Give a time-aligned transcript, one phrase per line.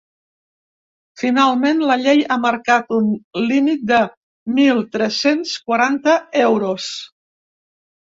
[1.23, 3.11] Finalment la llei ha marcat un
[3.51, 3.99] límit de
[4.61, 6.89] mil tres-cents quaranta euros.